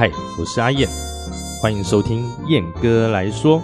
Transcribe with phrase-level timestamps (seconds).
[0.00, 0.88] 嗨，我是阿燕，
[1.60, 3.60] 欢迎收听燕哥来说。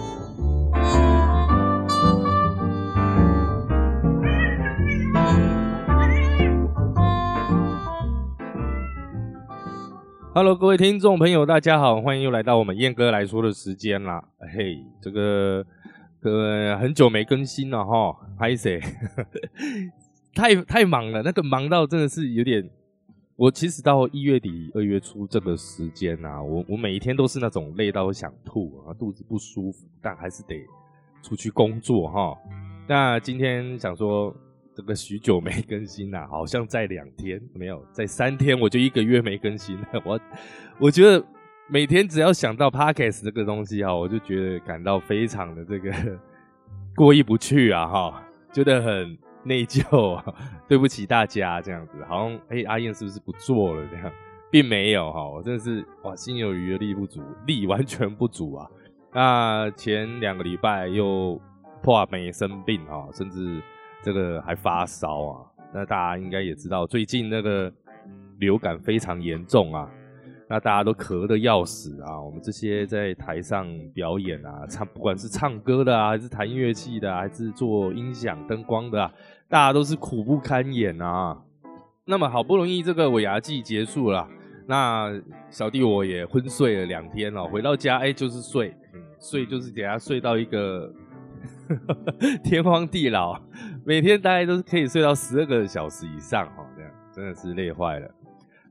[10.31, 14.23] Hello，各位听众朋友，大家好，欢迎又来到我们燕哥来说的时间啦。
[14.55, 15.65] 嘿，这个
[16.21, 18.79] 呃很久没更新了哈，拍谁？
[20.35, 22.69] 太太忙了，那个忙到真的是有点。
[23.37, 30.55] 我其实到一月底、二月初这个时间啊，我我每一天都是那种累到想吐啊，肚子不舒服，但还是得
[31.21, 32.37] 出去工作哈。
[32.87, 34.35] 那今天想说。
[34.77, 39.87] 这个许久没更新了，好像在两天没有，在三天我就一个月没更新了。
[40.05, 40.19] 我
[40.77, 41.25] 我觉得
[41.67, 45.91] 每天只要想到 podcast 这个东西哈，我就觉得感到非常的这个
[46.95, 50.25] 过意不去啊哈，觉得很内疚啊，
[50.67, 54.11] 对不起大家这样子，好像哎阿燕是不是不做了这样，
[54.51, 58.67] 并没有哈，我真的是哇心有余而力不足，力完全不足啊。
[59.13, 61.41] 那前两个礼拜又
[61.81, 63.61] 破没生病啊，甚至。
[64.03, 65.41] 这个还发烧啊？
[65.73, 67.69] 那大家应该也知道，最近那个
[68.39, 69.89] 流感非常严重啊。
[70.47, 72.21] 那大家都咳得要死啊。
[72.21, 79.11] 我们这些在台上表演啊，唱不管是唱歌的啊，还是弹乐器的，还是做音响灯光的，
[79.49, 81.37] 大家都是苦不堪言啊。
[82.05, 84.27] 那么好不容易这个尾牙季结束了，
[84.65, 85.11] 那
[85.49, 88.75] 小弟我也昏睡了两天哦，回到家哎就是睡，
[89.19, 90.91] 睡就是给他睡到一个。
[92.43, 93.37] 天荒地老，
[93.85, 98.09] 每天大概都是可以睡到十二个小时以上哈，这样真的是累坏了。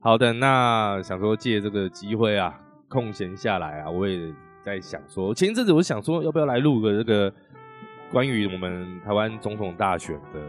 [0.01, 4.33] 好的，那想说借这个机会啊，空闲下来啊，我也
[4.65, 7.33] 在想说，前一阵子我想说要不要来录个这个
[8.11, 10.41] 关于我们台湾总统大选的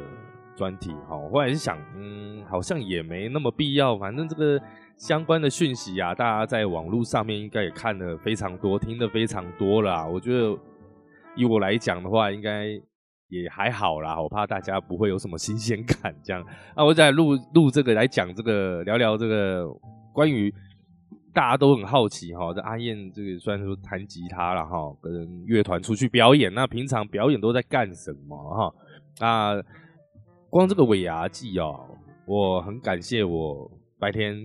[0.56, 4.62] 专题哈，后来是想，嗯，好像也没那么必要，反正这个
[4.96, 10.58] 相关的讯息啊，大家在网络上面应该也看的非常多，听的非常多了，我觉得。
[11.40, 12.70] 以我来讲的话，应该
[13.30, 14.20] 也还好啦。
[14.20, 16.44] 我怕大家不会有什么新鲜感，这样
[16.74, 19.68] 啊，我在录录这个来讲这个，聊聊这个
[20.12, 20.52] 关于
[21.34, 22.54] 大家都很好奇哈。
[22.54, 28.38] 这阿燕这个虽然说弹吉他了哈，跟乐团出去表演，那平常表演都在干什么
[29.18, 29.26] 哈？
[29.26, 29.54] 啊，
[30.50, 31.80] 光这个尾牙季哦，
[32.26, 34.36] 我很感谢我白天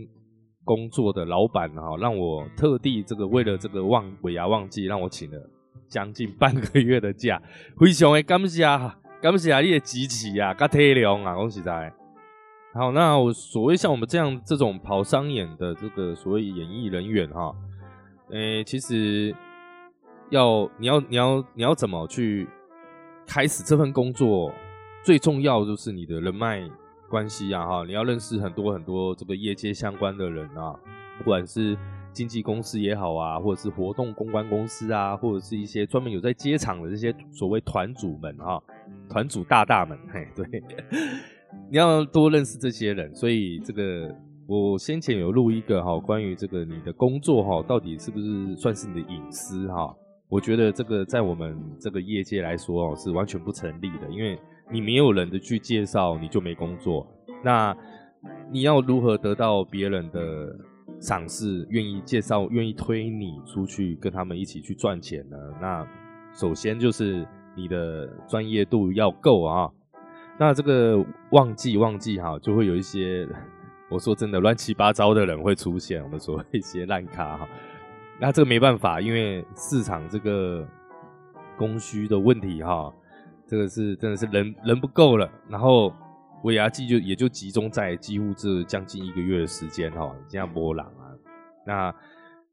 [0.65, 5.51] 工作的老板哈，让我特地这个为了这个旺尾牙旺季，让我请了。
[5.89, 7.39] 将近半个月的假，
[7.79, 8.63] 非常的感谢，
[9.21, 11.93] 感谢你的支持啊，加体谅啊，讲实在。
[12.75, 17.55] 好，那我所谓像我们这样这种跑商演的这个所谓演艺人员哈，
[18.31, 19.35] 诶，其实
[20.31, 22.49] 要你要你要你要怎么去
[23.27, 24.53] 开始这份工作，
[25.03, 26.63] 最重要就是你的人脉
[27.11, 30.75] 关系啊哈，你要认识很多很多这个业界相关的人啊，
[31.19, 31.77] 不管是。
[32.15, 38.63] 经纪公司也好啊，或者是活动公关公司啊，或者是一些专门有在接场的这些所谓团主们哈，
[39.09, 40.63] 团主大大们，嘿，对，
[41.71, 43.15] 你要多认识这些人。
[43.15, 44.15] 所以这个
[44.47, 49.95] 我先前有录一个哈，关于这个你的工作哈，到底是不是算是你的隐私哈？
[50.29, 54.39] 我觉得这个在我们这个业界来说哦，是完全不成立的，因为
[54.71, 57.07] 你没有人的去介绍，你就没工作。
[57.45, 57.77] 那
[58.51, 60.57] 你要如何得到别人的？
[61.01, 65.37] 赏识愿意介绍、愿意推你出去跟他们一起去赚钱呢？
[65.61, 65.85] 那
[66.33, 67.27] 首先就是
[67.57, 69.69] 你的专业度要够啊。
[70.39, 73.29] 那这个旺季旺季哈，就会有一些
[73.89, 77.49] 我说真的乱七八糟的人会出现，我们说一些烂咖哈。
[78.19, 80.67] 那这个没办法，因为市场这个
[81.57, 82.93] 供需的问题哈，
[83.47, 85.93] 这个是真的是人人不够了，然后。
[86.45, 91.07] 尾牙季就也就集中在几乎这将近一个月的时间哈，这样波浪啊。
[91.65, 91.95] 那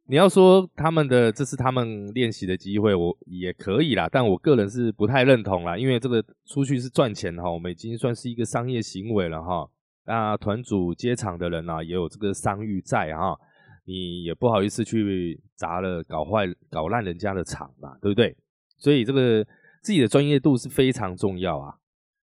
[0.10, 4.10] 你要说他们的这是他们练习的机会，我也可以啦。
[4.12, 9.70] 但我个人是不太认同啦，因为这个出去是赚钱哈，我们已经算是一个商业行为了哈。
[10.08, 13.40] 那团主接场的人呢，也有这个商誉在哈，
[13.86, 18.36] 你也不好意思去砸了、搞坏、搞烂人家的场嘛，对不对？
[18.80, 19.46] 所以这个
[19.84, 21.76] 自己的专业度是非常重要啊。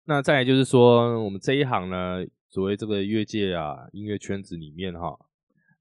[0.06, 5.16] 那再来就是说，我们这一行呢，所谓这个乐界啊，音乐圈子里面哈，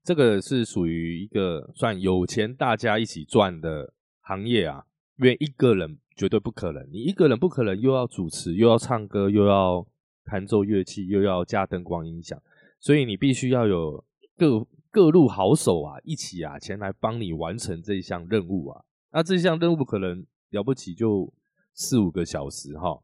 [0.06, 4.84] 这个是属于一个算有钱大家一起赚的行业啊。
[5.18, 9.84] 因为一个人绝对不可能，你一个人不可能又要主持，又要唱歌，又要
[10.24, 12.40] 弹奏乐器，又要架灯光音响，
[12.78, 14.04] 所以你必须要有
[14.36, 18.84] 各各路好手啊，一起啊前来帮你完成这一项任务啊。
[19.10, 21.32] 那这项任务可能了不起就
[21.72, 23.00] 四五个小时哈。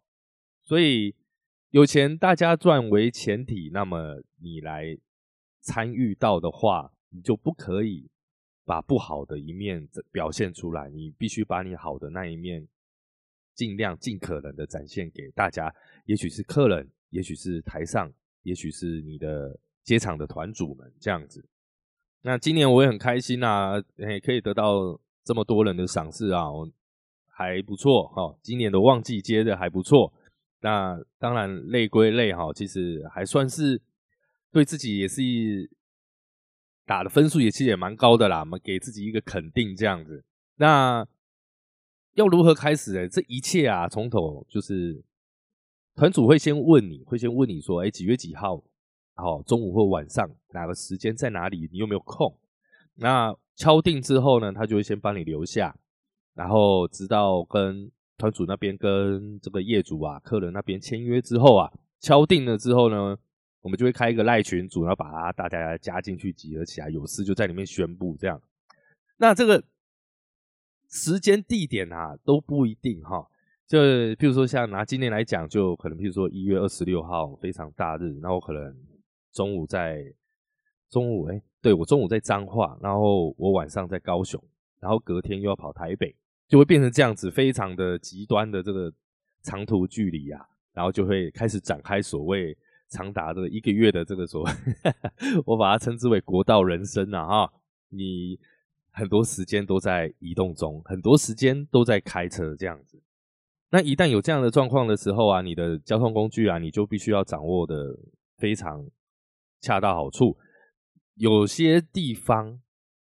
[0.63, 1.15] 所以
[1.71, 4.99] 有钱大家赚为前提，那么你来
[5.63, 8.11] 参与到的话，你就不可以
[8.65, 12.69] 把不好的一面表现出来，你必须把你好的那一面
[13.55, 15.75] 尽量尽可能的展现给大家。
[16.05, 18.13] 也许是客人，也许是台上，
[18.43, 21.45] 也许是你的接场的团主们这样子。
[22.23, 26.47] 那今年我也很开心啊，诶，可以得到这么多人的赏识啊，
[27.29, 28.37] 还不错哈。
[28.43, 30.13] 今年的旺季接的还不错。
[30.61, 33.81] 那当然累归累哈，其实还算是
[34.53, 35.23] 对自己也是
[36.85, 40.25] 打的分数也其实也蛮高的啦，我们给自己一个肯定这样子。
[40.57, 41.07] 那
[42.15, 43.09] 要如何开始呢？
[43.09, 45.03] 这一切啊，从头就是
[45.95, 48.63] 团主会先问你会先问你说，哎，几月几号？
[49.15, 51.69] 好，中午或晚上哪个时间在哪里？
[51.73, 52.39] 你有没有空？
[52.97, 55.75] 那敲定之后呢，他就会先帮你留下，
[56.35, 63.19] 然后直到跟团主那边跟这个业主啊、客人那边签约之后啊，敲定了之后呢，
[63.63, 68.39] 我们就会开一个赖群组，然后把大家加进去集合起来，有事就在里面宣布这样。
[69.17, 69.65] 那这个
[70.91, 73.27] 时间地点啊都不一定哈，
[73.67, 73.81] 就
[74.19, 78.77] 比如说像拿今年来讲，就可能比如说一月二十六号非常大日，那我可能。
[79.35, 80.05] 中午在
[80.91, 84.39] 中午哎，对我中午在彰化，然后我晚上在高雄，
[84.79, 86.15] 然后隔天又要跑台北，
[86.47, 88.93] 就会变成这样子，非常的极端的这个
[89.41, 92.55] 长途距离啊，然后就会开始展开所谓
[92.93, 94.53] 长达的一个月的这个所谓，
[95.47, 97.53] 我把它称之为国道人生啊哈，
[97.89, 98.39] 你
[98.91, 103.03] 很多时间都在移动中，很多时间都在开车这样子，
[103.71, 107.99] 那一旦有这样的状况的时候啊，你的交通工具啊，你就必须要掌握的
[108.37, 108.87] 非常。
[109.65, 110.37] 恰到好处，
[111.15, 112.61] 有些地方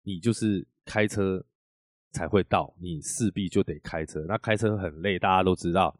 [0.04, 1.44] 你就是开车
[2.12, 4.24] 才会到，你势必就得开车。
[4.26, 5.94] 那开车很累，大家都知道。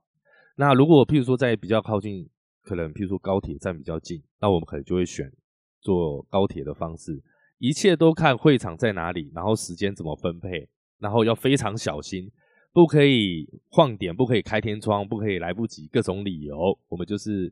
[0.56, 2.27] 那如果譬如说在比较靠近，
[2.66, 5.32] 可能譬如说高铁站比较近，那我们可能就会选
[5.80, 7.22] 坐高铁的方式。
[7.58, 10.68] 一切都看会场在哪里，然后时间怎么分配，
[10.98, 12.30] 然后要非常小心，
[12.72, 16.78] 不可以晃点，不可以开天窗，不可以来不及，各种理由。
[16.88, 17.50] 我们就是，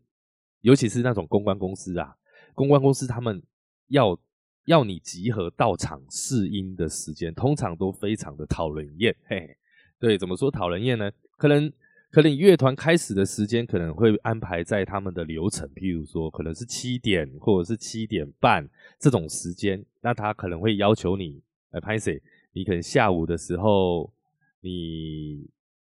[0.62, 2.14] 尤其是那种公关公司啊。
[2.52, 3.42] 公关公司他们
[3.88, 4.18] 要
[4.66, 9.16] 要你集合到场试音的时间，通常都非常的讨人厌。
[9.26, 9.56] 嘿，
[9.98, 11.10] 对，怎么说讨人厌呢？
[11.38, 11.72] 可能
[12.14, 18.64] 可能乐团开始的时间可能会安排在他们的流程，譬如说可能是七点或者是七点半
[19.00, 22.22] 这种时间，那他可能会要求你来拍谁？
[22.52, 24.12] 你可能下午的时候，
[24.60, 25.44] 你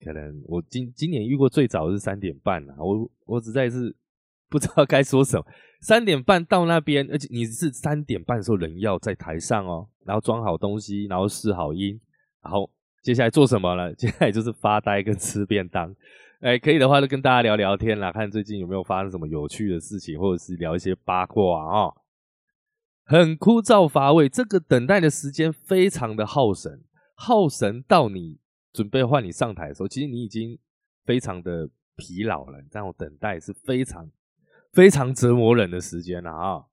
[0.04, 3.96] 可能我今今年遇过最早是三点半啊，我我实在是
[4.50, 5.46] 不知道该说什么。
[5.82, 12.02] 三点半到那边，而且你是三点半的时候人要在台上哦，然后装好东西，然后试好音，
[12.42, 12.68] 然后
[13.08, 13.92] 接下来做什么呢？
[13.96, 15.96] 接下来就是发呆跟吃便当。
[16.42, 21.94] 哎，可以的话就跟大家聊聊天啦，看最近有没有发生什么有趣的事情，或者是聊一些八卦啊。
[23.06, 26.84] 很枯燥乏味，这个等待的时间非常的耗神，
[27.16, 28.40] 耗神到你
[28.74, 30.60] 准备换你上台的时候，其实你已经
[31.06, 34.12] 非常的疲劳了，这样等待是非常。
[34.74, 36.66] 非常折磨人的时间了啊！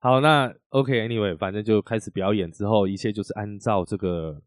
[0.00, 4.42] 好，那 OK，Anyway，反正就开始表演之后，一切就是按照这个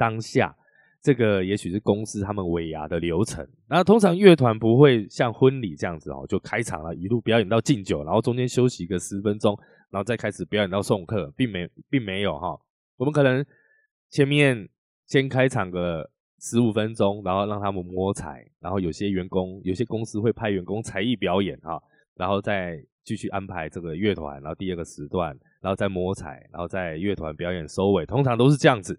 [0.00, 0.56] 当下，
[1.02, 3.46] 这个也许是公司他们尾牙的流程。
[3.68, 9.54] 那通常乐团不会像婚礼这样子哦，就开场了，一路表演到敬酒，然后中间休息个十分钟，
[9.90, 12.58] 然后再开始表演到送客，并没并没有哈。
[12.96, 13.44] 我们可能
[14.08, 14.68] 前面
[15.06, 16.10] 先开场个。
[16.42, 21.78] 十五分钟，然后让他们摸彩，然后有些员工，有些公司会派员工才艺表演哈，
[22.16, 28.98] 然后再继续安排这个乐团，然后第二个时段，然后再摸彩，然后再乐团表演收尾，通常都是这样子。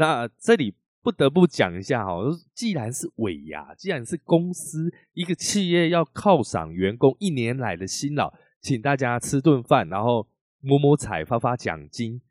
[0.00, 2.14] 那这里不得不讲一下哈，
[2.54, 10.26] 既然是尾牙，既然是公司一个企业要犒赏员工一年来的辛劳，请大家吃顿饭，然后
[10.60, 12.22] 摸摸彩，发发奖金，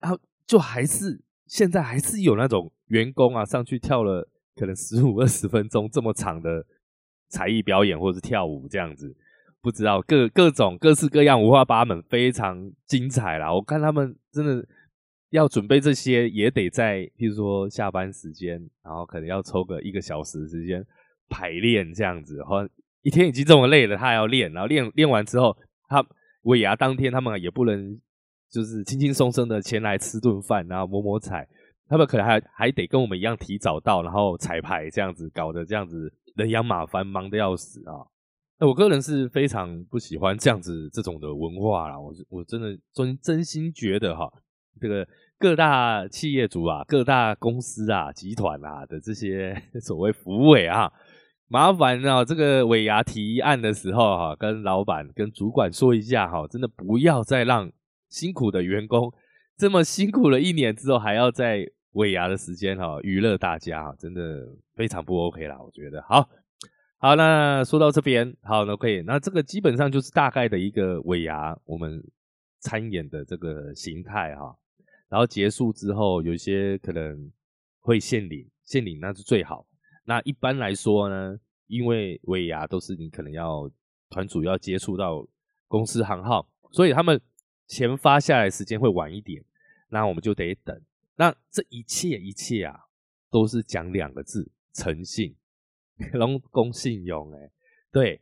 [0.00, 2.72] 然后就还是现在还是有那种。
[2.88, 6.64] 员工啊，上去跳了可能十五二十分钟这么长的
[7.28, 9.16] 才艺表演，或者是跳舞这样子，
[9.62, 13.52] 不知道各各种各式各样五花八门，非常精彩啦。
[13.52, 14.64] 我看他们真的
[15.34, 18.52] 要准备这些，也得在譬如说下班时间，
[18.84, 20.84] 然后可能要抽个一个小时时间
[21.28, 22.40] 排练这样子。
[22.44, 22.58] 后
[23.02, 25.56] 一天已经这么累了，他还要练，然后练练完之后，
[25.88, 26.06] 他
[26.42, 28.00] 尾牙当天他们也不能
[28.48, 31.48] 就是轻轻松松的前来吃顿饭，然后摸摸彩。
[31.88, 38.06] 他们可能还还得跟我们一样提早到，然后彩排这样子，搞得这样子人仰马翻，忙得要死啊！
[38.58, 42.00] 那我个人是非常不喜欢这样子这种的文化啦。
[42.00, 44.32] 我我真的真真心觉得哈，
[44.80, 45.06] 这个
[45.44, 50.90] 各大企业主啊、各大公司啊、集团啊的这些 所谓服委啊，
[51.48, 57.70] 麻烦啊，这个尾牙提案的时候哈，跟老板、跟主管说一下哈，真的不要再让
[58.08, 59.12] 辛苦的员工。
[59.58, 66.00] 这么辛苦了一年之后，还要在尾牙的时间哈娱乐大家哈，真的非常不 OK 啦，我觉得。
[66.08, 66.26] 好，
[66.96, 72.02] 好，那说到这边，好，那可以，那这个基本上就是大概的一个尾牙我们
[72.60, 74.56] 参演的这个形态哈。
[75.14, 77.30] 然后结束之后，有些可能
[77.78, 79.64] 会献礼，献礼那是最好。
[80.06, 83.70] 那一般来说呢，因为尾牙都是你可能要
[84.10, 85.24] 团主要接触到
[85.68, 87.20] 公司行号，所以他们
[87.68, 89.40] 钱发下来时间会晚一点，
[89.88, 90.76] 那我们就得等。
[91.14, 92.76] 那这一切一切啊，
[93.30, 95.36] 都是讲两个字：诚信，
[96.14, 97.32] 龙公信用。
[97.34, 97.52] 哎，
[97.92, 98.20] 对，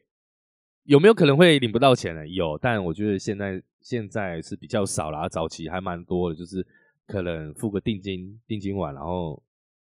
[0.83, 2.29] 有没有可能会领不到钱呢？
[2.29, 6.65] 有，但我觉得现在现在是比较少啦，早期还蛮多的，就是
[7.07, 9.43] 可能付个定金，定金完，然后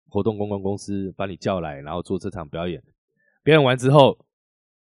[0.09, 2.81] 活动公关公司把你叫来，然后做这场表演，
[3.43, 4.17] 表演完之后，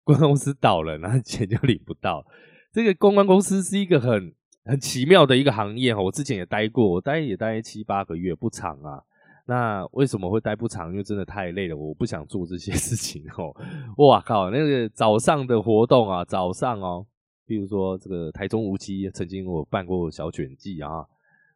[0.03, 2.25] 公关公司倒了，然后钱就领不到。
[2.71, 4.33] 这个公关公司是一个很。
[4.67, 8.99] 很奇妙的一个行业哈，我之前也待过，我待也待七八个月，不长啊。
[9.45, 10.89] 那为什么会待不长？
[10.89, 13.53] 因为真的太累了，我不想做这些 事情哦。
[13.97, 17.05] 哇靠，那个早上的活动啊，早上哦，
[17.45, 21.05] 比如说这个台中无期曾经我办过小卷记啊，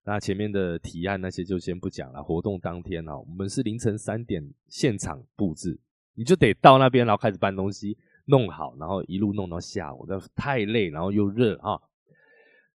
[0.05, 2.23] 那前面的提案那些就先不讲了。
[2.23, 5.79] 活动当天哦，我们是凌晨三点现场布置，
[6.15, 11.79] 你就得到那边，然后开始搬东西，弄好，然后一路弄到下午，那太累，然后又热啊。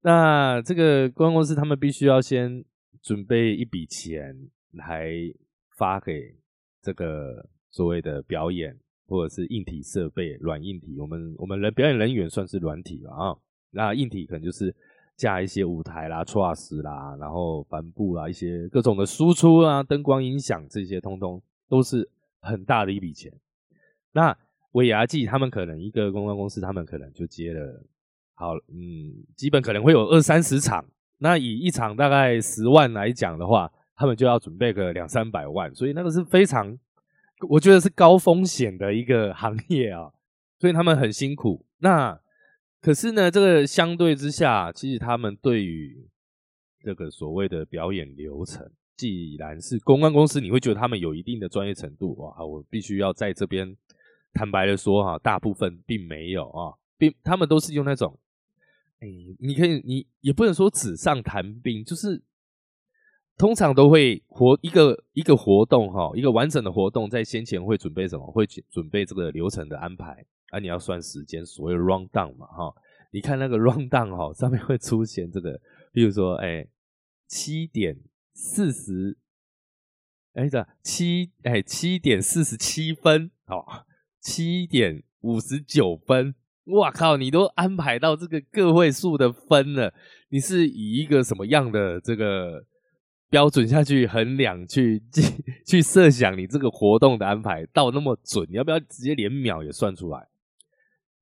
[0.02, 2.64] 那这个公关公司他们必须要先
[3.00, 4.36] 准备一笔钱
[4.72, 5.12] 来
[5.78, 6.36] 发给
[6.82, 8.76] 这个所谓的表演
[9.06, 13.36] 或者是硬体设备软硬体，我们我们人表演人员算是软体了啊。
[13.70, 14.74] 那硬体可能就是
[15.16, 22.08] 架一些舞台啦、truss 啦，然后帆布啦，一些各种的输出啊、灯光、音响这些，通通都是
[22.40, 23.32] 很大的一笔钱。
[24.12, 24.36] 那
[24.72, 27.84] 尾牙季他们可能一个公关公司，他们可能就接了。
[28.34, 30.84] 好，嗯，基本可能会有二三十场，
[31.18, 36.76] 那以一场大概十万来讲的话，他们就要准备个两三百万，所以那个是非常，
[37.48, 40.10] 我觉得是高风险的一个行业啊，
[40.58, 41.64] 所以他们很辛苦。
[41.78, 42.18] 那
[42.82, 46.06] 可是呢，这个相对之下，其实他们对于
[46.80, 53.76] 这个所谓的表演流程，既然是公关公司，你会觉得他们有一定的专业程度哇，我必须要在这边
[54.32, 58.18] 坦白的说哈，大部分并没有啊，并他们都是用那种。
[58.98, 59.06] 哎，
[59.38, 62.20] 你可以，你也不能说纸上谈兵，就是
[63.38, 68.30] 通常都会活一个一个活动哈，一个完整的活动，在先前会准备什么？
[68.30, 72.72] 会准备这个流程的安排啊，你要算时间，所谓 round down 嘛哈。
[73.10, 75.60] 你看那个 round down 哈，上面会出现这个，
[75.92, 76.66] 比如说哎，
[77.26, 77.98] 七点
[78.34, 79.18] 四十，
[80.34, 83.86] 哎这七哎七点四十七分，好，
[84.20, 86.34] 七点五十九分。
[86.66, 87.16] 哇靠！
[87.16, 89.92] 你都安排到这个个位数的分了，
[90.28, 92.64] 你是以一个什么样的这个
[93.32, 95.02] 标准下去衡量、去
[95.66, 98.46] 去设想你这个活动的安排到那么准？
[98.50, 100.28] 你要不要直接连秒也算出来？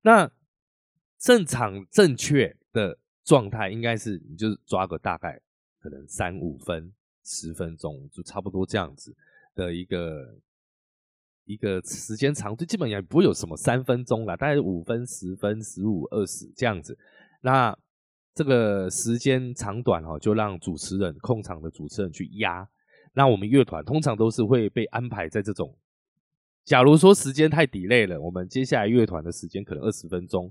[0.03, 0.29] 那
[1.21, 5.41] 正常正确的状态应该是，你就是抓个大概
[5.79, 9.15] 可能三五分、十分钟，就差不多这样子
[9.55, 10.37] 的一个。
[11.47, 16.97] 一个时间长度基本也不会有什么三分钟啦，大概五分、十分、十五、二十这样子。
[17.41, 17.77] 那
[18.35, 22.69] 这个时间长短哦，就让主持人控场的主持人去压。
[23.13, 25.77] 那我们乐团通常都是会被安排在这种，
[26.65, 30.51] 假如说时间太底累了，我们接下来乐团的时间可能二十分钟，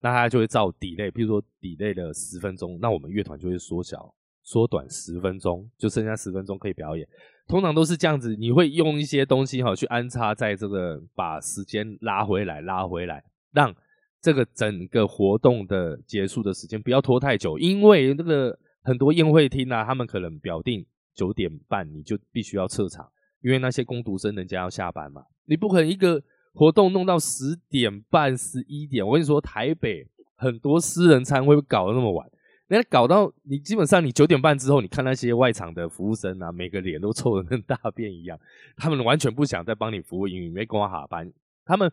[0.00, 4.14] 那他就会照 delay，比如说 delay 了十分钟，那我们乐团就会缩小。
[4.44, 7.06] 缩短十分钟，就剩下十分钟可以表演。
[7.46, 13.22] 通常都是这样子，你会用一些东西哈去安插在这个，把时间拉回来，拉回来，
[13.52, 13.74] 让
[14.20, 17.58] 这个整个活动的结束的时间不要拖太久。
[17.58, 20.84] 因为那个很多宴会厅啊，他们可能表定
[21.14, 23.08] 九点半你就必须要撤场，
[23.42, 26.22] 因为那些工读生人家要下班嘛，你不可能一个
[26.52, 29.06] 活动弄到十点半、十一点。
[29.06, 30.06] 我跟你说，台北
[30.36, 32.28] 很多私人餐会搞得那么晚。
[32.70, 38.38] 那搞到你基本上，你九点半之后，你看那些外场的服务生啊，每个脸都臭的跟大便一样，
[38.76, 41.32] 他们完全不想再帮你服务，因为没跟我下班。
[41.64, 41.90] 他们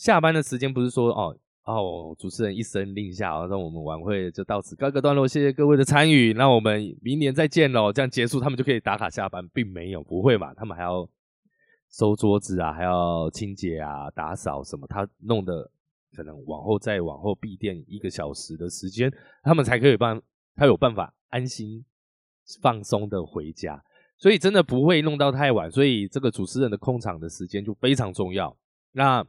[0.00, 10.54] 下班的时间不是说哦哦，主持人一声令下，然后我们晚会就到此告一个段落，谢谢各位的参与，那我们明年再见喽，这样结束，他们就可以打卡下班，并没有，不会嘛？
[10.54, 11.06] 他们还要
[11.90, 15.70] 收桌子啊，还要清洁啊，打扫什么，他弄的。
[16.12, 19.12] 可能往后再往后闭店一个小时的时间，
[19.44, 20.20] 他们才可以办，
[20.56, 21.84] 他有办法安心
[22.60, 23.80] 放松的回家，
[24.18, 28.54] 所以真的不会弄到太晚，所以这个主持人的控场的时间就非常重要。
[28.90, 29.24] 那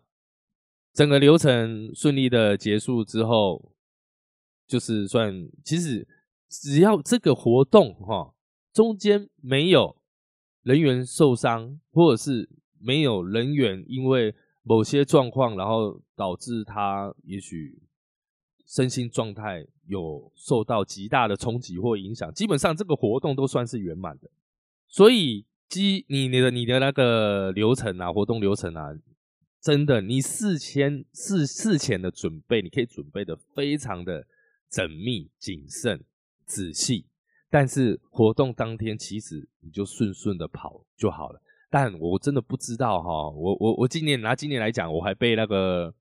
[0.94, 3.74] 整个流程顺利的结束之后，
[4.68, 6.08] 就是算其实
[6.50, 8.34] 只要这个活动哈
[8.74, 9.96] 中间没有
[10.64, 17.82] 人员受伤，或者是没有人员因为某些状况，然后导致他也许
[18.68, 24.30] 身心状态有受到极大的冲击或影响，基本上这个活动都算是圆满的。
[24.88, 28.90] 所以，基你你的你的那个流程啊，活动流程啊，
[29.62, 34.26] 真的，你事前事事前的准备，你可以准备的非常的
[34.72, 36.04] 缜密、谨慎、
[36.46, 37.06] 仔细。
[37.48, 41.40] 但是活动当天，其实你就顺顺的跑就好了。
[41.70, 45.94] 但我真的不知道哈，我我我今年拿今年来讲，我还被那个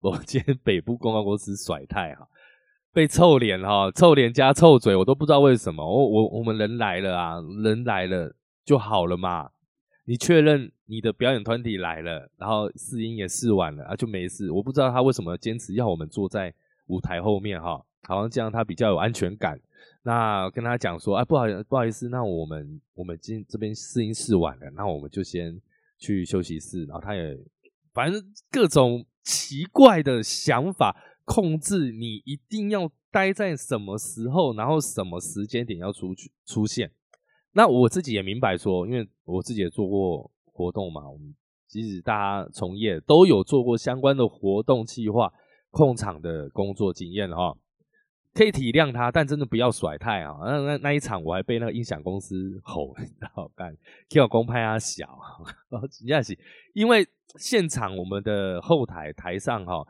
[0.00, 2.28] 我今天北部公关公司甩态哈，
[2.92, 5.84] 被臭脸哈，臭脸加臭嘴，我都不知道为什么。
[5.84, 9.50] 我我我们人来了啊，人来了就好了嘛。
[10.08, 14.52] 你确认你的表演团体来了，然后试音也试完了啊，就没事。
[14.52, 16.54] 我不知道他为什么坚持要我们坐在
[16.86, 19.60] 舞台后面哈，好像这样他比较有安全感。
[20.04, 25.60] 那跟他讲说，哎，不好，不好意思，那我们我们今这边试音试完了，那我们就先
[25.98, 26.84] 去休息室。
[26.84, 27.36] 然后他也
[27.92, 36.92] 反正各种奇怪的想法，控制你一定要待在什么时候，然后什么时间点要出去出现。
[37.56, 41.34] 那我自己也明白说，因为我自己也做过活动嘛，我们
[41.66, 45.32] 即使大家从业都有做过相关的活动计划、
[45.70, 47.56] 控场的工作经验哈。
[48.34, 50.36] 可以体谅他，但真的不要甩态啊！
[50.44, 53.74] 那那那一场我还被那个音响公司吼， 你知道干，
[54.10, 55.18] 叫我公拍他小，
[55.70, 56.38] 然后紧是
[56.74, 57.08] 因为
[57.38, 59.82] 现场我们的后台台上哈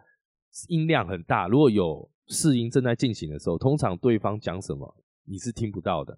[0.68, 4.94] 音量很大，如果有试音正在进行的时候，通常对方讲什么
[5.24, 6.16] 你是听不到的。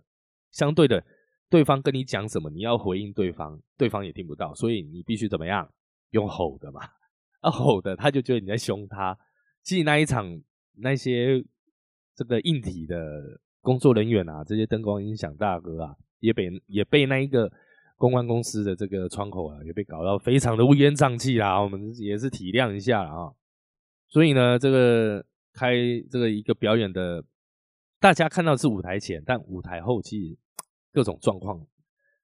[0.51, 1.03] 相对的，
[1.51, 5.69] 对方跟你讲什么，你要回应对方，对方也听不到，所以你必须怎么样
[6.11, 6.81] 用吼的嘛？
[7.41, 9.19] 啊吼的，他就觉得你在凶他。
[9.63, 10.41] 其实那一场
[10.77, 11.45] 那些。
[12.19, 12.99] 这个硬体的
[13.61, 17.49] 工作人员啊，这些灯光音响大哥啊，也被也被那一个
[17.97, 21.63] 公关公司的这个窗口啊，也被搞到非常的乌烟瘴气啦。
[21.63, 23.33] 我们也是体谅一下啊。
[24.09, 25.77] 所以呢，这个开
[26.11, 27.25] 这个一个表演的，
[28.01, 30.37] 大家看到是舞台前，但舞台后期
[30.93, 31.67] 各种状况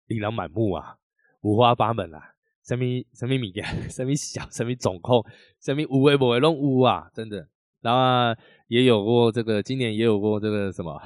[0.07, 0.97] 琳琅满目啊，
[1.43, 2.21] 五花八门啊，
[2.65, 5.25] 什么什么米件， 什么小，什么总控，
[5.61, 7.49] 什么无为不为弄乌啊，真的。
[7.81, 10.99] 然后也有过这个，今年也有过这个什么？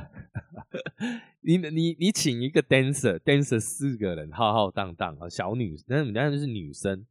[1.43, 7.05] 你你你请一个 dancer，dancer 四个人浩浩荡荡啊，小女，那人家就是女生，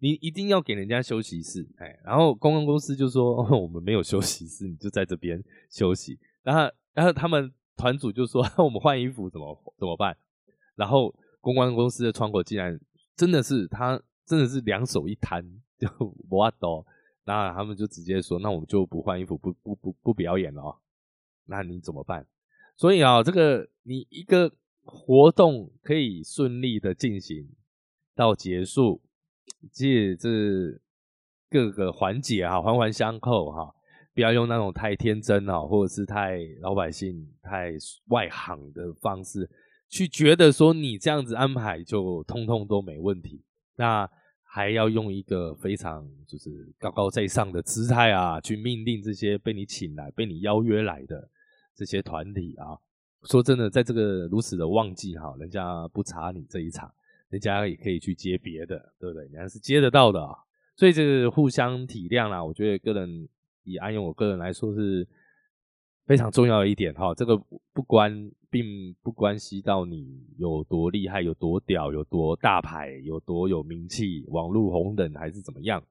[0.00, 6.18] 你一定要给人家休息室，哎，然后公关公司就说 我们没有休息室，你就在这边休息。
[6.42, 10.16] 然后然后他们团主就说 我们换衣服怎么怎么办？
[10.76, 12.78] 然后公关公司的窗口竟然
[13.16, 15.44] 真的是他真的是两手一摊
[15.78, 15.88] 就
[16.30, 16.84] 哇都。
[17.26, 20.76] 那他们就直接说，那我们就不换衣服，不不不不表演了哦。
[21.46, 22.26] 那你怎么办？
[22.76, 24.52] 所以啊，这个你一个
[24.84, 27.48] 活动可以顺利的进行
[28.14, 29.00] 到结束，
[29.72, 30.28] 即这
[31.48, 33.74] 各个环节哈环环相扣哈，
[34.14, 37.72] 不要用那种太天真啊，或者是太老百姓、太
[38.08, 39.50] 外行的方式
[39.90, 43.42] 去觉得说你这样子安排就通通都没问题。
[43.76, 44.08] 那。
[44.56, 51.28] 还要用一个非常就是高高在上的姿态啊，去命令这些被你请来、被你邀约来的
[51.74, 52.78] 这些团体啊。
[53.24, 56.88] 说真的，在这个如此的旺季哈，人家不查你这一场，
[57.30, 59.24] 人家也可以去接别的，对不对？
[59.24, 60.32] 人家是接得到的啊。
[60.76, 63.28] 所以这个互相体谅啦，我觉得个人
[63.64, 65.06] 以安永我个人来说是。
[66.06, 67.34] 非常重要的一点哈，这个
[67.72, 75.82] 不关，并不关系到你有多厉害、有多屌、有多大牌、有多有名气、网络红人还是怎么样，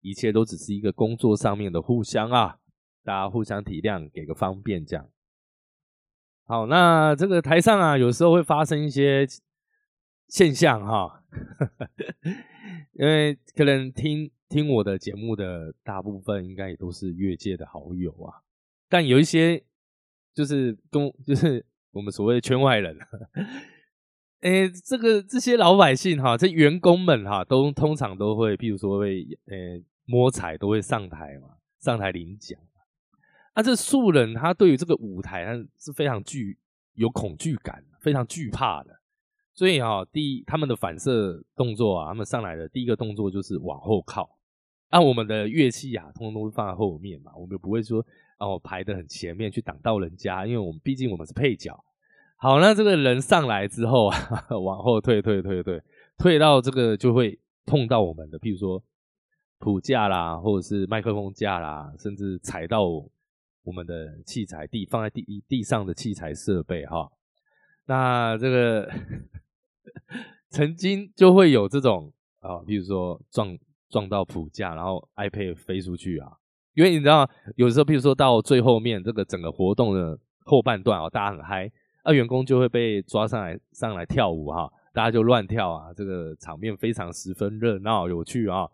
[0.00, 2.56] 一切都只是一个工作上面的互相啊，
[3.04, 5.06] 大家互相体谅，给个方便这样。
[6.46, 9.26] 好，那这个台上啊，有时候会发生一些
[10.28, 11.22] 现象哈，
[12.96, 18.44] 因为可能听听我的节目的大部分应该也都是越界的好友啊。
[18.90, 19.64] 但有一些
[20.34, 22.96] 就是跟 就是我们所谓的圈外人，
[24.40, 31.48] 哎，这个这些老百姓哈，这员工们哈，都通常都会，譬如说会呃摸彩，都会上台嘛，
[31.80, 32.60] 上台领奖。
[33.54, 36.58] 那这素人他对于这个舞台他是非常惧
[36.94, 39.00] 有恐惧感，非常惧怕的。
[39.54, 44.38] 所以哈，第一他们的反射动作啊，他们上来的第一个动作就是往后靠。
[44.92, 48.02] 按我们的乐器啊，通通都是放在后面嘛，我们不会说。
[48.38, 51.78] 哦，排的很前面去挡到人家，因为我们毕竟我们是配角。
[52.36, 54.18] 好，那这个人上来之后啊，
[54.60, 55.80] 往后退退退退，
[56.18, 58.82] 退到这个就会碰到我们的，譬如说
[59.60, 62.82] 谱架啦，或者是麦克风架啦，甚至踩到
[63.62, 67.08] 我们的器材地放在地地上的器材设备哈。
[67.86, 68.90] 那这个
[70.50, 73.56] 曾经就会有这种啊，比如说撞
[73.92, 76.32] 撞到谱架，然后 iPad 飞出去啊。
[76.74, 81.70] 因为你知道，有时候，比如说到最后面这个整个活动的后半段哦，大家很嗨，
[82.02, 88.66] 啊，员工就会被抓上来上来跳舞哈，大家就乱跳啊，这个场面非常十分热闹有趣啊。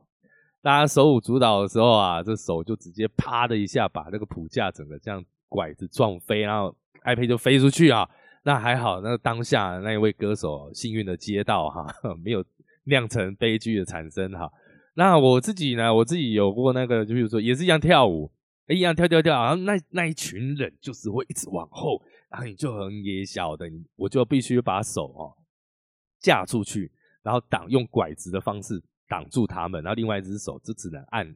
[0.62, 6.72] 大家手舞足蹈的时候啊，这手就直接啪的一下把那个谱架整个这样拐子撞飞，然后
[7.04, 8.08] iPad 就飞出去啊。
[8.44, 11.84] 那还好，那当下那一位歌手幸运的接到哈，
[12.24, 12.44] 没有
[12.84, 14.48] 酿成悲剧的产生哈。
[14.98, 18.28] 那我自己呢，我自己有过那个，就比如说也是一样跳舞，
[18.66, 25.30] 一样跳跳跳，然后那那一群人就是会一直往后，然后你就很野小的，我就必须把手哦
[26.18, 26.90] 架出去，
[27.22, 28.82] 然后挡用拐子的方式。
[29.10, 31.34] 挡住他们，然后另外一只手就只能按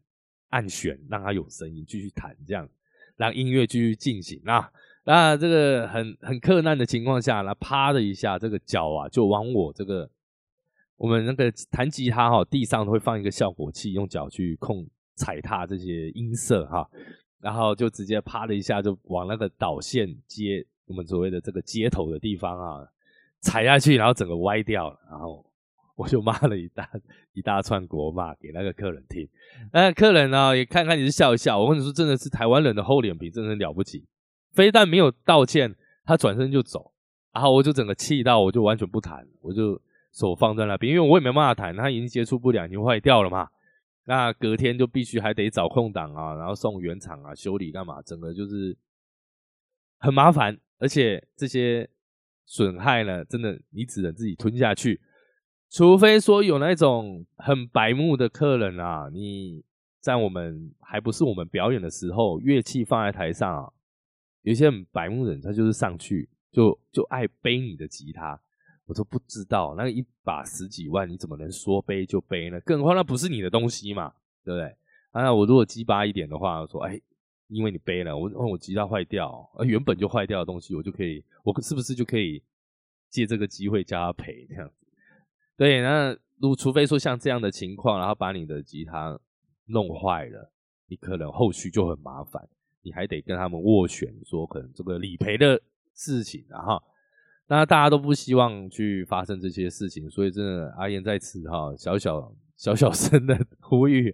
[0.51, 2.69] 按弦，让它有声音继续弹，这样
[3.17, 4.71] 让音乐继续进行啊。
[5.05, 10.07] 那这个很很困难的情况下，那啪的一下，这个脚啊就往我这个
[11.03, 14.87] 我们那个弹吉他哈，地上会放一个效果器，用脚去控
[15.17, 16.89] 踩踏这些音色哈，
[17.41, 22.87] 然后就直接啪的一下就往那个导线接我们所谓的这个接头的地方啊
[23.41, 25.45] 踩下去，然后整个歪掉了，然后。
[25.95, 26.89] 我就骂了一大
[27.35, 29.29] 一大串国骂给那个客人听，
[29.73, 31.61] 那客人呢也看看你是笑一笑。
[31.61, 34.03] 我跟你说，真的是台湾人的厚脸皮，真的了不起。
[34.55, 35.73] 非但没有道歉，
[36.07, 36.93] 他转身就走，
[37.35, 39.81] 然后我就整个气到，我就完全不弹，我就
[40.13, 43.49] 手放在那边，因为我也没办法弹，他已经接触不良，已经坏掉了嘛。
[44.05, 48.77] 那隔天就必须还得找空档啊，然后送原厂啊修理干嘛，整个就是
[49.99, 51.89] 很麻烦，而且这些
[52.45, 55.01] 损害呢，真的你只能自己吞下去。
[55.71, 59.65] 除非说有那种很白目的客人啊，你
[60.01, 63.73] 在我们还不是我们表演的时候，乐器放在台上啊，
[64.43, 68.39] 有些很白目人，他就是上去就就爱背你的吉他，
[68.87, 72.61] 我都不知道那一把十几万，你怎么能说背就背呢？
[72.61, 74.13] 更何况那不是你的东西嘛，
[74.45, 74.77] 对不对？
[75.13, 77.01] 啊，我如果鸡巴一点的话，说哎，
[77.49, 82.43] 因为你背了，我问我吉他坏掉，呃，原本就坏掉的东西，我就可以，我是不是就可以
[83.09, 84.87] 借这个机会叫他赔这样子？
[85.57, 89.19] 对，那如除非说像这样的情况，然后把你的吉他
[89.67, 90.51] 弄坏了，
[90.89, 92.49] 你可能后续就很麻烦，
[92.83, 95.61] 你还得跟他们斡旋，说可能这个理赔的
[95.95, 96.83] 事情，然后，
[97.55, 104.11] 那大家都不希望去发生这些事情，所以真的阿燕在此哈，小小小小声的 呼吁，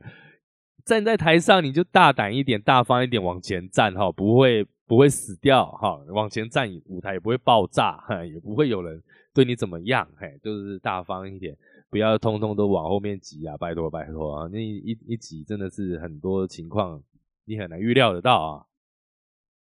[0.84, 9.00] 站在台上你就大胆一点，大方一点往前站哈，不会不会死掉哈，往前站舞台也不会爆炸哈， 也不会有人。
[9.32, 10.08] 对你怎么样？
[10.16, 11.56] 嘿，就是大方一点，
[11.90, 13.56] 不要通通都往后面挤啊！
[13.56, 14.48] 拜托拜托啊！
[14.50, 17.00] 那一一挤真的是很多情况
[17.44, 18.64] 你很难预料得到啊。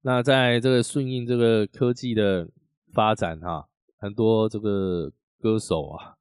[0.01, 2.49] 那在这个顺应这个科技的
[2.93, 6.15] 发展哈，很多这个歌手啊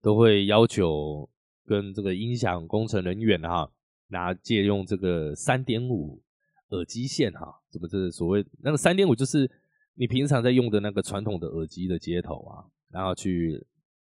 [0.00, 1.28] 都会要求
[1.66, 3.70] 跟这个音响工程人员哈
[4.08, 6.22] 拿借用这个三点五
[6.70, 9.50] 耳机线哈，这个这所谓那个三点五就是。
[9.96, 13.64] 你平常在用的那个传统的耳机的接头啊，然后去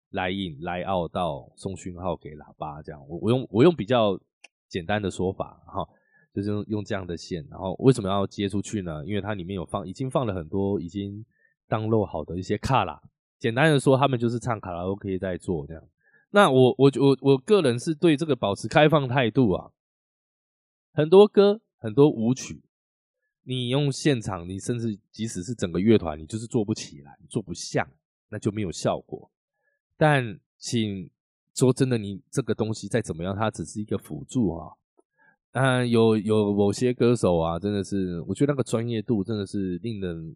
[0.09, 4.19] 来印来澳到送讯号给喇叭，这样我我用我用比较
[4.67, 5.87] 简单的说法哈，
[6.33, 9.05] 就是用用这样的线，然后为什么要接出去呢？
[9.05, 11.23] 因为它里面有放已经放了很多已经
[11.67, 13.01] 当录好的一些卡拉，
[13.39, 15.83] 简单的说，他们就是唱卡拉 OK 在做这样。
[16.31, 19.71] 那我我我我个人是对这个保持开放态度啊，
[20.93, 22.61] 很多歌很多舞曲。
[23.47, 27.87] 你用现场，你甚至即使是整个乐团，你就是做不起来，做不像，
[28.29, 29.29] 那就没有效果。
[29.95, 31.07] 但请
[31.53, 34.73] 说真的，你这个东西再怎么样，它只是一个辅助啊。
[35.51, 40.35] 嗯，有有某些歌手啊，真的是，我觉得那个专业度真的是令人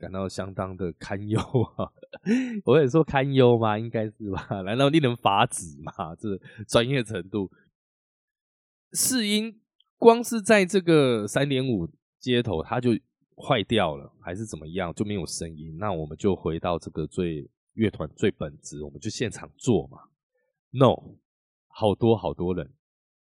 [0.00, 1.38] 感到相当的堪忧
[1.76, 1.92] 啊。
[2.64, 3.78] 我也说堪忧吗？
[3.78, 4.48] 应该是吧？
[4.66, 5.92] 难道令人发指吗？
[6.16, 6.36] 这
[6.66, 7.50] 专业程度，
[8.94, 9.60] 试音
[9.98, 11.88] 光是在这个三点五。
[12.20, 12.90] 接头它就
[13.34, 15.74] 坏掉了，还是怎么样就没有声音？
[15.78, 20.00] 那我们就回到这个最乐团最本质，我们就现场做嘛。
[20.68, 21.14] No，
[21.68, 22.74] 好多好多人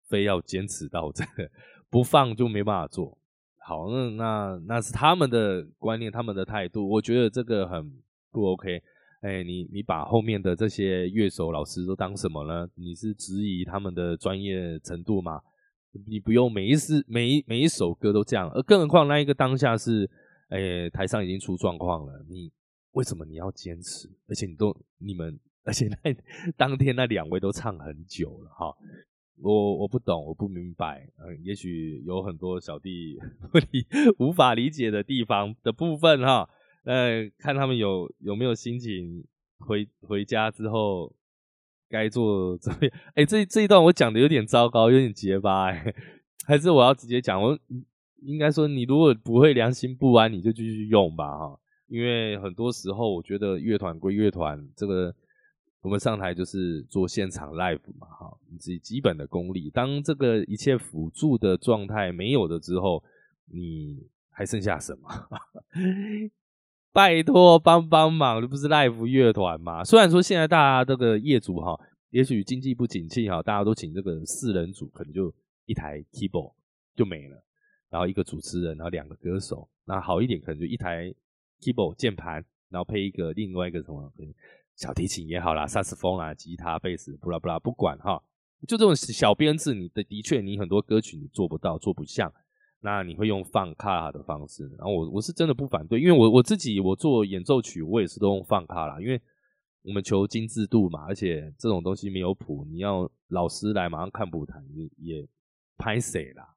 [0.08, 1.52] 非要坚持到这个
[1.92, 3.20] 不放就没办法做。
[3.68, 7.92] 好，那那那是他们的观念，他们的态度，我觉得这个很
[8.32, 8.82] 不 OK。
[9.20, 12.66] 哎，你你把后面的这些乐手老师都当什么呢？
[12.76, 15.42] 你是质疑他们的专业程度吗？
[16.08, 20.10] 你不用每一次每一每一首歌都这样，而更何况那一个当下是，
[20.48, 22.50] 哎台上已经出状况了，你
[22.94, 24.10] 为什么你要坚持？
[24.30, 26.16] 而且你都你们，而且那
[26.56, 28.74] 当天那两位都唱很久了哈，
[29.40, 33.20] 我我不懂，我不明白，嗯，也许有很多小弟
[33.52, 33.86] 不理
[34.18, 36.50] 无法理解的地方的部分哈，
[36.86, 39.24] 呃，看他们有有没有心情
[39.60, 41.14] 回回家之后
[41.88, 42.92] 该做怎么样？
[43.14, 45.94] 哎，这这一段我讲的有点糟糕，有点结巴，哎，
[46.48, 47.40] 还是我要直接讲？
[47.40, 47.58] 我
[48.24, 55.14] 应该说，你如果不会良心不安，你就继续用吧，哈，因为很多时候我觉得乐团归乐团，这个。
[55.82, 59.70] 我们上台就是做现场 live 嘛，哈，你自己基本的功力。
[59.70, 63.02] 当这个一切辅助的状态没有了之后，
[63.46, 65.10] 你还剩下什么？
[66.92, 69.84] 拜托帮帮忙，这不是 live 乐团吗？
[69.84, 75.34] 虽然说现在大家这个业主哈，也许经济不景气哈，大家都请这个四人组，可能就
[75.68, 76.54] 一台 keyboard
[76.96, 77.42] 就没了，
[77.90, 79.70] 然后一个主持人，然后两个歌手。
[79.86, 81.14] 那好一点，可能就一台
[81.62, 84.12] keyboard 键盘，然后配一个另外一个什么？
[84.78, 88.22] 小提琴也好啦，萨克斯风啊，吉他、贝斯，不啦不啦，不管哈，
[88.68, 92.32] 就这种小编制，你的的确，你很多歌曲你做不到，做不像，
[92.82, 99.20] 那你会用放卡的方式，然后我我是真的不反对，因为我我自己我做演奏曲，我也是都用放卡啦，因为
[99.82, 105.28] 我们求精致度嘛，而且这种东西没有谱，你要老师来马上看谱弹也也
[105.76, 106.48] 拍谁啦，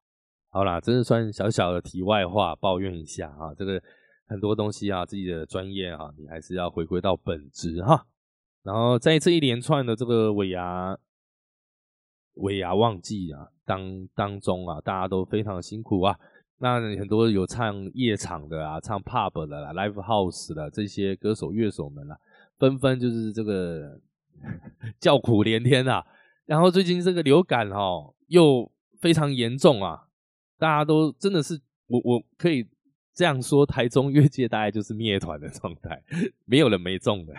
[0.49, 3.81] 好啦，真是算小小的题外话，抱怨一下啊，这个
[4.27, 8.05] 很多东西啊，自己的专业啊，你还是要回归到本质哈。
[8.63, 10.97] 然后在这一连串的这个尾牙
[12.35, 16.17] 尾牙旺季啊当当中啊，大家都非常辛苦啊。
[16.59, 22.15] 那很多有唱夜场的啊，唱 pub 的啦，live house 的这些歌手乐手们啊，
[22.59, 23.99] 纷纷就是这个
[24.99, 26.05] 叫苦连天啊。
[26.45, 30.07] 然后最近这个流感哦又非常严重啊，
[30.59, 32.67] 大家都真的是我我可以
[33.13, 36.01] 这样说，台中越界大概就是灭团的状态，
[36.45, 37.33] 没有人没中的。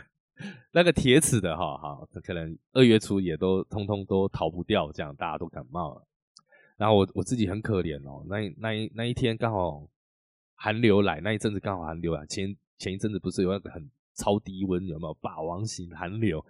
[0.73, 6.03] 那个铁齿的哈，哈，可能二月初也都通通都逃不掉，这样大家都感冒了。
[6.77, 9.87] 然后我我自己很可怜哦，那那一那一天刚好
[10.55, 16.45] 寒流来，那一阵子刚好寒流来，前前一阵子不是有那个很超低温，有没有霸王型寒流？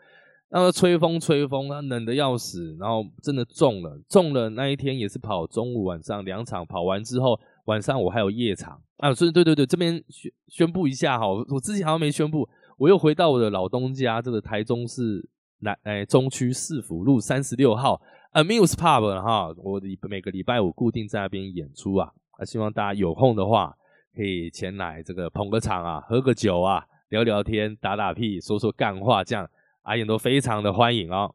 [0.48, 12.48] 然后吹风吹风，啊，冷的要死，然后真的中了，中了那一天也是跑中午晚上两场，跑完之后晚上我还有夜场啊，所以对对对，这边宣宣布一下哈，我之前好像没宣布。
[12.78, 15.24] 我又回到我的老东家，这个台中市
[15.60, 18.00] 南诶中区市府路三十六号
[18.32, 19.54] Amuse Pub 了哈。
[19.58, 23.72] 我每个礼拜五固定在那边演出啊，啊，希望大家有空的话
[24.16, 29.48] 可以前来这个捧个场啊，喝个酒啊，聊聊天，打打屁，说说干话，这样
[29.82, 31.32] 阿燕都非常的欢迎哦。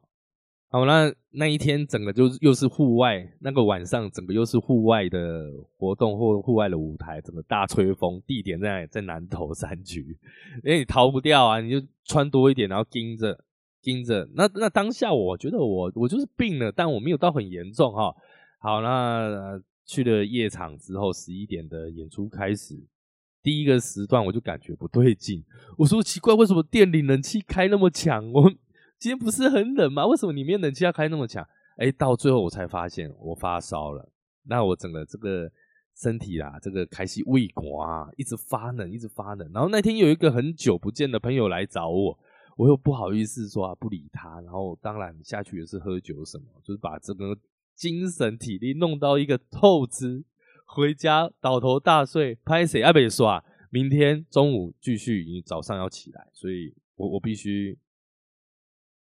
[0.70, 10.18] 好，那那一天整个就又是户外，那个晚上整个又是户外的活动或户外的舞台，整个大吹风，地点在在南投山区，
[10.62, 13.42] 因为你逃不掉啊，你就穿多一点，然后盯着
[13.80, 14.28] 盯着。
[14.34, 18.14] 那那当下我觉得我我就是病了，但我没有到很严重哈。
[18.60, 22.78] 好，那去了夜场之后，十一点的演出开始，
[23.42, 25.42] 第一个时段我就感觉不对劲，
[25.78, 28.30] 我说奇怪，为什么店里冷气开那么强？
[28.32, 28.52] 我。
[28.98, 30.04] 今天不是很冷吗？
[30.06, 31.46] 为什么里面冷气要开那么强？
[31.76, 34.10] 哎，到最后我才发现我发烧了。
[34.44, 35.48] 那我整个这个
[35.94, 39.48] 身体啊，这个开始胃刮，一直发冷，一直发冷。
[39.52, 42.18] 然后那天有一个很久不见的朋友来找我，
[42.56, 44.40] 我又不好意思说不理他。
[44.40, 47.38] 然后当然下去也是喝酒什么，就是把这个
[47.76, 50.24] 精神体力弄到一个透支，
[50.66, 57.78] 回家倒头大睡，拍谁阿北说啊，明天中午继续，你早上要起来，所以我我必须。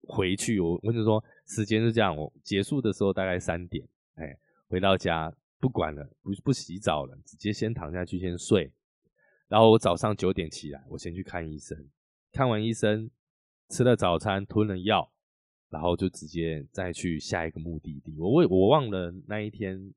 [0.09, 4.35] 回去，我我就说，时间是这样，我结束的时候大概三点，哎，
[4.67, 8.73] 回到家不管了，不不洗澡了，直接先躺下去先睡，
[9.47, 11.77] 然后我早上九点起来，我先去看医生，
[12.31, 13.07] 看完医生
[13.69, 15.11] 吃了早餐，吞了药，
[15.69, 18.17] 然后就直接再去下一个目的地。
[18.17, 19.93] 我我我忘了那一天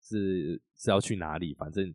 [0.00, 1.92] 是是要去哪里，反正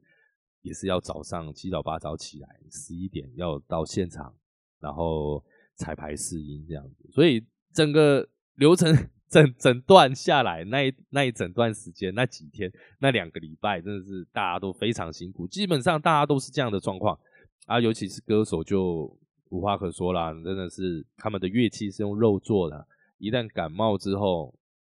[0.61, 4.35] 也是要早上七早八早起来，十一点要到现场，
[4.79, 7.43] 然后彩排试音这样子，所以。
[7.75, 8.95] 整个流程
[9.29, 15.45] 整整段下来，那一那一整段时间，那几天，那两个礼拜，真的是大家都非常辛苦。
[15.47, 17.19] 基本上大家都是这样的状况
[17.67, 19.15] 啊，尤其是歌手就
[19.49, 24.55] 无话可说了，真的是他们的乐器是用肉做的，一旦感冒之后，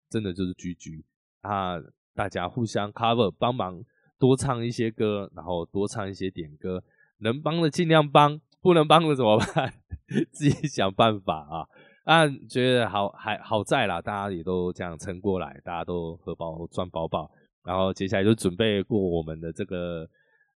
[0.09, 1.05] 真的就是居居
[1.41, 1.81] 啊。
[2.13, 3.83] 大家互相 cover，帮忙
[4.17, 6.81] 多唱一些歌，然后多唱一些点歌，
[7.19, 9.73] 能帮的尽量帮，不能帮的怎么办？
[10.31, 11.67] 自己想办法啊。
[12.05, 17.29] 啊，觉得好还好在啦，大家也都这样撑过来，大家都荷包赚饱饱，
[17.63, 20.07] 然后接下来就准备过我们的这个，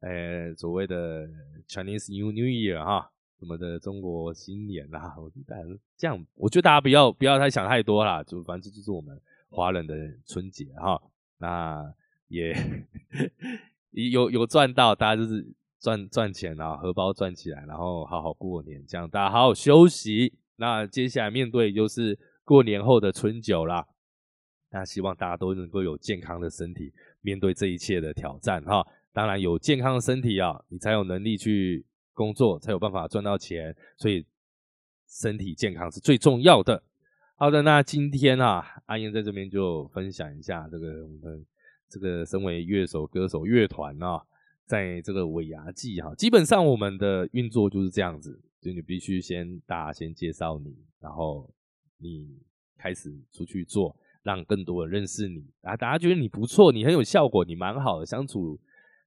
[0.01, 1.27] 呃，所谓的
[1.67, 5.57] Chinese New New Year 哈，什么的中国新年啦，我觉得
[5.97, 9.95] 这样，我觉得大家不要不要太想太多啦，就反正就是我们华人的
[10.27, 11.01] 春节哈。
[11.39, 11.83] 那
[12.29, 12.55] 也
[14.13, 15.47] 有有赚到，大家就是
[15.81, 20.35] 赚赚钱啊，荷包赚起来，然后好好过年，这样大家好好休息。
[20.61, 23.87] 那接下来面对就是过年后的春酒啦，
[24.71, 28.85] 那希望大家都能够有健康的身体，面对这一切的挑战哈。
[29.13, 34.27] 当然有健康的身体啊，你才有能力去工作，才有办法赚到钱，所以
[35.09, 36.83] 身体健康是最重要的。
[37.37, 41.47] 好的，那今天啊，阿燕在这边就分享一下这个我们
[41.89, 44.21] 这个身为乐手、歌手、乐团啊，
[44.67, 51.49] 在这个尾牙季哈，基本上我们的运作就是这样子，就你必须先大家先介绍你，然后
[51.99, 52.39] 你
[52.77, 58.59] 开始出去做，让更多人认识你啊，大家觉得你不错，你很有效果，你蛮好的相处，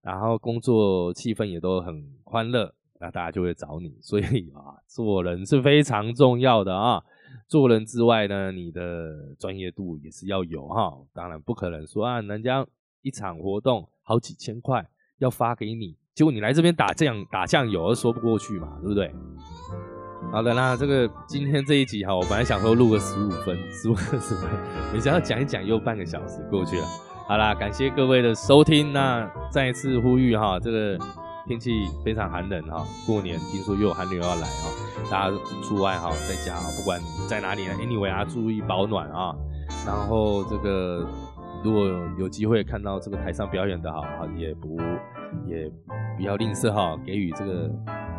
[0.02, 7.04] 然后工作气氛也都很欢乐，那大家就会找你，所以啊，做人是非常重要的啊。
[7.48, 10.98] 做人之外呢，你的专业度也是要有哈。
[11.14, 12.66] 当然不可能说啊，人家
[13.02, 19.13] 一场活动好几千块要发给你，结果你来这边打酱打酱油，说不过去嘛，对不对？
[20.32, 24.50] 好的，那这个今天这一集哈，我本来想说录个十五分、十五分、 十分，
[24.93, 26.86] 没想到讲一讲又半个小时过去了。
[27.28, 30.97] 好啦，感谢各位的收听，那再次呼吁哈，这个。
[31.47, 31.71] 天气
[32.06, 34.69] 非常寒冷哈，过年听说又有寒流要来哈，
[35.10, 39.36] 大家出外哈，在家不管在哪里呢，anyway 啊，注意保暖啊。
[39.86, 41.04] 然后这个
[41.63, 44.04] 如果有机会看到这个台上表演的哈，
[44.36, 44.78] 也不
[45.45, 45.71] 也
[46.17, 47.69] 不要吝啬哈，给予这个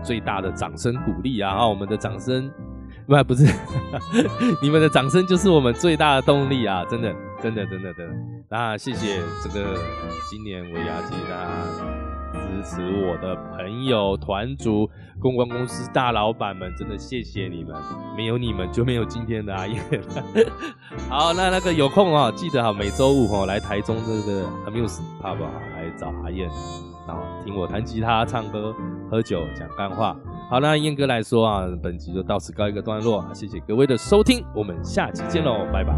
[0.02, 1.50] 最大的掌声鼓励啊！
[1.52, 2.50] 啊，我们的掌声
[3.06, 3.44] 不不是
[4.62, 6.84] 你们的掌声就是我们最大的动力啊！
[6.84, 8.14] 真的真的真的真的，
[8.48, 9.76] 那谢谢这个
[10.30, 12.11] 今年维亚基大。
[12.52, 14.88] 支持我的朋友、团组、
[15.18, 17.74] 公关公司大老板们，真的谢谢你们，
[18.14, 19.82] 没有你们就没有今天的阿燕。
[21.08, 26.46] 好，那那个有空啊，记得哈，每周五哈来台中这个 Amuse Pub 来找阿燕，
[27.08, 28.74] 然后听我弹吉他、唱歌、
[29.10, 30.14] 喝酒、讲干话。
[30.50, 35.92] 好，那燕哥来说啊，本集就到此告一个段落，谢谢各位的收听，我们下期见喽，拜拜。